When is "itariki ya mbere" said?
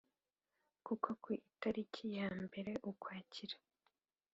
1.41-2.71